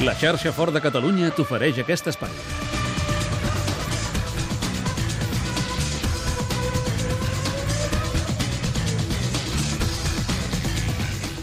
[0.00, 2.69] La xarxa Fort de Catalunya t'ofereix aquest espai.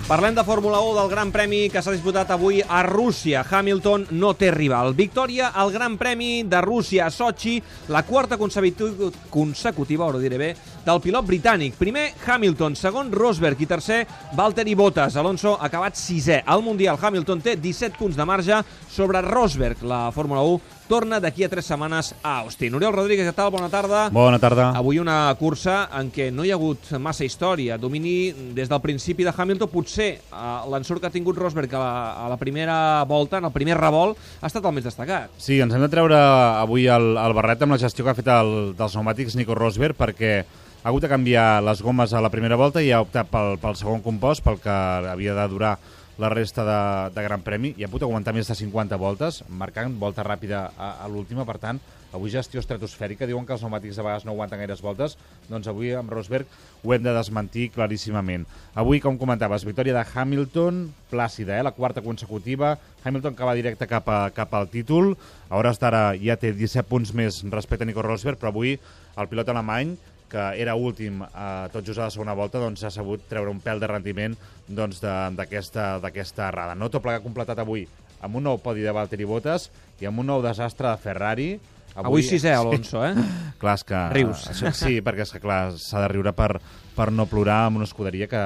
[0.08, 3.42] Parlem de Fórmula 1 del Gran Premi que s'ha disputat avui a Rússia.
[3.44, 4.94] Hamilton no té rival.
[4.96, 7.58] Victòria al Gran Premi de Rússia a Sochi,
[7.92, 10.48] la quarta consecutiva, ara ho diré bé,
[10.86, 11.76] del pilot britànic.
[11.76, 14.00] Primer Hamilton, segon Rosberg i tercer
[14.40, 15.20] Valtteri Bottas.
[15.20, 16.40] Alonso ha acabat sisè.
[16.46, 19.84] Al Mundial Hamilton té 17 punts de marge sobre Rosberg.
[19.84, 22.76] La Fórmula 1 torna d'aquí a tres setmanes a Austin.
[22.80, 23.52] Oriol Rodríguez, què tal?
[23.54, 24.08] Bona tarda.
[24.14, 24.72] Bona tarda.
[24.80, 27.78] Avui una cursa en què no hi ha hagut massa història.
[27.78, 29.72] Domini des del principi de Hamilton.
[29.72, 32.78] Potser eh, l'ensurt que ha tingut Rosberg a la, a la primera
[33.10, 35.36] volta, en el primer revolt, ha estat el més destacat.
[35.38, 38.32] Sí, ens hem de treure avui el, el barret amb la gestió que ha fet
[38.32, 42.56] el, dels pneumàtics Nico Rosberg perquè ha hagut de canviar les gomes a la primera
[42.56, 44.72] volta i ha optat pel, pel segon compost, pel que
[45.12, 45.78] havia de durar
[46.18, 46.80] la resta de,
[47.14, 50.96] de Gran Premi i ha pogut aguantar més de 50 voltes, marcant volta ràpida a,
[51.06, 51.80] a l'última, per tant,
[52.16, 55.18] avui gestió estratosfèrica, diuen que els pneumàtics a vegades no aguanten gaires voltes,
[55.52, 56.50] doncs avui amb Rosberg
[56.84, 58.48] ho hem de desmentir claríssimament.
[58.80, 61.66] Avui, com comentaves, victòria de Hamilton, plàcida, eh?
[61.68, 65.14] la quarta consecutiva, Hamilton que va directe cap, a, cap al títol,
[65.50, 68.78] a hores d'ara ja té 17 punts més respecte a Nico Rosberg, però avui
[69.18, 69.98] el pilot alemany
[70.32, 73.62] que era últim eh, tot just a la segona volta, doncs ha sabut treure un
[73.64, 74.36] pèl de rendiment
[74.68, 76.76] doncs, d'aquesta doncs, errada.
[76.76, 77.88] No tot plegat completat avui
[78.22, 79.70] amb un nou podi de Valtteri Bottas
[80.02, 81.50] i amb un nou desastre de Ferrari.
[81.98, 83.14] Avui, avui sisè, Alonso, eh?
[83.62, 84.02] clar, és que...
[84.14, 84.44] Rius.
[84.52, 86.52] Això, sí, perquè és que, clar, s'ha de riure per,
[86.98, 88.44] per no plorar amb una escuderia que,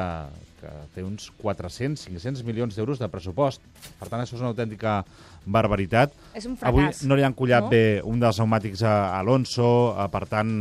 [0.61, 3.63] que té uns 400, 500 milions d'euros de pressupost.
[3.99, 5.01] Per tant, això és una autèntica
[5.45, 6.13] barbaritat.
[6.37, 6.69] És un fracàs.
[6.69, 7.71] Avui no li han collat no?
[7.73, 10.51] bé un dels pneumàtics a Alonso, eh, per tant,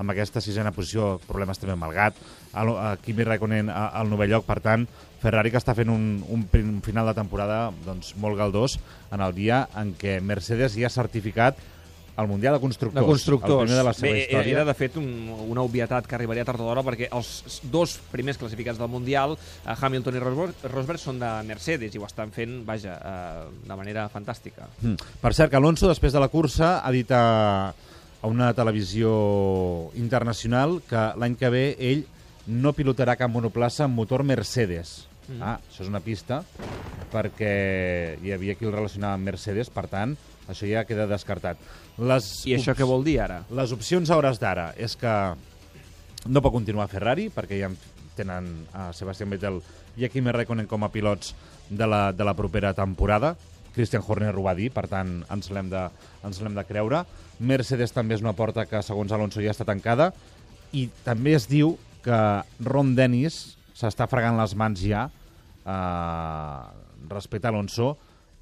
[0.00, 2.22] amb aquesta sisena posició, problemes també amb el gat,
[2.54, 4.88] a, a Kimi Raikkonen al novell lloc, per tant,
[5.24, 8.76] Ferrari que està fent un, un, un final de temporada doncs, molt galdós
[9.14, 11.60] en el dia en què Mercedes ja ha certificat
[12.16, 13.02] el Mundial de Constructors.
[13.02, 13.62] De Constructors.
[13.62, 14.52] El primer de la seva Bé, història.
[14.54, 15.08] Era, de fet, un,
[15.50, 19.74] una obvietat que arribaria tard o d'hora perquè els dos primers classificats del Mundial, eh,
[19.74, 24.06] Hamilton i Rosberg, Rosberg, són de Mercedes i ho estan fent, vaja, eh, de manera
[24.12, 24.68] fantàstica.
[24.80, 25.10] Mm.
[25.22, 27.24] Per cert, que Alonso, després de la cursa, ha dit a,
[27.74, 32.06] a una televisió internacional que l'any que ve ell
[32.46, 35.08] no pilotarà cap monoplaça amb motor Mercedes.
[35.26, 35.40] Mm.
[35.40, 36.42] Ah, això és una pista,
[37.12, 40.16] perquè hi havia qui el relacionava amb Mercedes, per tant,
[40.48, 41.60] això ja queda descartat.
[41.98, 43.42] Les I això què vol dir ara?
[43.54, 45.14] Les opcions a hores d'ara és que
[46.26, 47.70] no pot continuar Ferrari, perquè ja
[48.16, 49.58] tenen a Sebastian Vettel
[49.98, 51.34] i a Kimi Räikkönen com a pilots
[51.68, 53.34] de la, de la propera temporada.
[53.74, 55.82] Christian Horner ho va dir, per tant, ens l'hem de,
[56.24, 57.02] ens de creure.
[57.40, 60.12] Mercedes també és una porta que, segons Alonso, ja està tancada.
[60.72, 61.74] I també es diu
[62.04, 62.18] que
[62.62, 65.08] Ron Dennis s'està fregant les mans ja
[65.66, 66.58] eh,
[67.10, 67.96] respecte a Alonso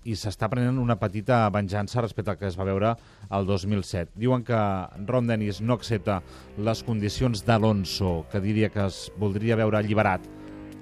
[0.05, 2.95] i s'està prenent una petita venjança respecte al que es va veure
[3.31, 4.13] el 2007.
[4.19, 4.61] Diuen que
[5.07, 6.21] Ron Dennis no accepta
[6.59, 10.31] les condicions d'Alonso, que diria que es voldria veure alliberat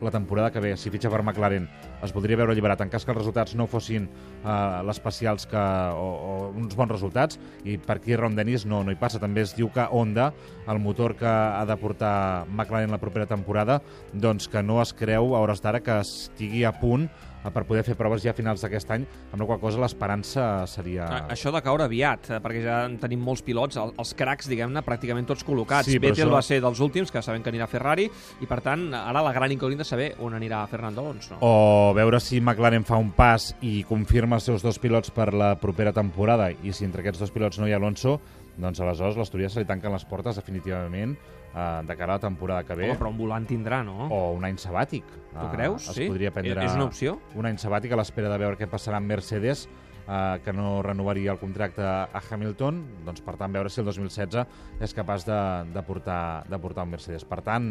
[0.00, 1.66] la temporada que ve, si fitxa per McLaren,
[2.02, 4.52] es voldria veure alliberat en cas que els resultats no fossin eh,
[4.86, 7.38] l'especials que, o, o uns bons resultats,
[7.68, 9.20] i per aquí Ron Dennis no, no hi passa.
[9.20, 10.30] També es diu que Honda,
[10.70, 13.80] el motor que ha de portar McLaren la propera temporada,
[14.12, 17.10] doncs que no es creu a hores d'ara que estigui a punt
[17.48, 21.06] per poder fer proves ja a finals d'aquest any, amb la qual cosa l'esperança seria...
[21.06, 24.50] A, això de caure aviat, eh, perquè ja en tenim molts pilots, el, els cracs,
[24.50, 25.88] diguem-ne, pràcticament tots col·locats.
[25.88, 26.34] Sí, Vettel això...
[26.34, 28.08] va ser dels últims, que sabem que anirà a Ferrari,
[28.40, 31.40] i per tant, ara la gran incògnita és saber on anirà Fernando Alonso.
[31.40, 35.54] O veure si McLaren fa un pas i confirma els seus dos pilots per la
[35.60, 38.18] propera temporada, i si entre aquests dos pilots no hi ha Alonso,
[38.60, 42.64] doncs aleshores l'Astúries se li tanquen les portes definitivament eh, de cara a la temporada
[42.64, 42.90] que ve.
[42.90, 44.08] Home, però un volant tindrà, no?
[44.12, 45.04] O un any sabàtic.
[45.34, 45.88] Tu creus?
[45.90, 46.08] Es sí?
[46.10, 47.18] podria prendre És una opció?
[47.38, 49.68] un any sabàtic a l'espera de veure què passarà amb Mercedes,
[50.10, 54.82] eh, que no renovaria el contracte a Hamilton, doncs per tant veure si el 2016
[54.82, 55.38] és capaç de,
[55.74, 57.24] de, portar, de portar un Mercedes.
[57.28, 57.66] Per tant,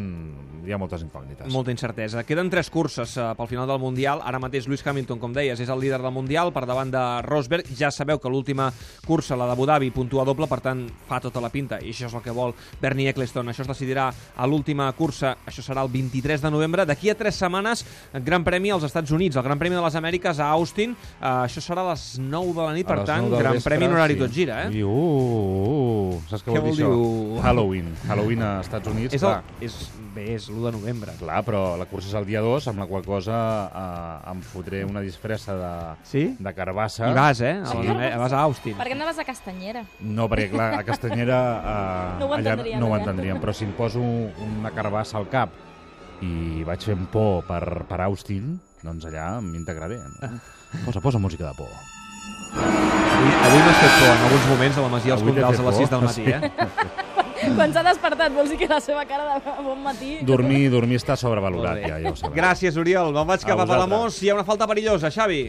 [0.64, 1.50] hi ha moltes incògnites.
[1.52, 2.24] Molta incertesa.
[2.26, 4.22] Queden tres curses uh, pel final del Mundial.
[4.24, 7.68] Ara mateix Lewis Hamilton, com deies, és el líder del Mundial per davant de Rosberg.
[7.76, 8.70] Ja sabeu que l'última
[9.06, 12.16] cursa, la d'Abu Dhabi, puntua doble, per tant fa tota la pinta, i això és
[12.16, 13.50] el que vol Bernie Eccleston.
[13.50, 16.86] Això es decidirà a l'última cursa, això serà el 23 de novembre.
[16.88, 17.84] D'aquí a tres setmanes,
[18.24, 20.94] Gran Premi als Estats Units, el Gran Premi de les Amèriques a Austin.
[21.18, 23.86] Uh, això serà a les 9 de la nit, A per tant, Gran vespre, Premi
[23.88, 24.20] en horari sí.
[24.22, 24.70] tot gira, eh?
[24.78, 26.90] I, uh, uh, uh, saps què, Què vol dir això?
[26.94, 27.40] dir, uh?
[27.44, 27.88] Halloween.
[28.08, 29.42] Halloween a Estats Units, És, clar.
[29.58, 29.76] el, és,
[30.14, 31.14] bé, és l'1 de novembre.
[31.20, 33.36] Clar, però la cursa és el dia 2, amb la qual cosa
[33.68, 35.72] eh, em fotré una disfressa de,
[36.08, 36.24] Sí?
[36.38, 37.10] de carbassa.
[37.10, 37.56] I vas, eh?
[37.66, 37.86] Sí.
[37.86, 37.96] Sí.
[38.24, 38.76] Vas a Austin.
[38.78, 39.84] Per què no vas a Castanyera?
[40.00, 41.40] No, perquè clar, a Castanyera
[41.74, 45.54] eh, No ho allà no ho entendríem, però si em poso una carbassa al cap
[46.20, 50.02] i vaig fent por per, per Austin, doncs allà m'integraré.
[50.20, 50.34] No?
[50.86, 51.99] Posa, posa música de por.
[52.50, 55.80] Avui, avui m'has fet por en alguns moments a la Masia t'he Condals a les
[55.82, 56.32] 6 del por, matí, sí.
[56.32, 57.06] eh?
[57.56, 60.18] Quan s'ha despertat, vols dir que la seva cara de bon matí...
[60.28, 62.36] Dormir, dormir està sobrevalorat, ja, ja ho sabeu.
[62.36, 63.14] Gràcies, Oriol.
[63.16, 63.86] Me'n vaig A cap a vosaltres.
[63.86, 64.18] Palamós.
[64.20, 65.40] Hi ha una falta perillosa, Xavi.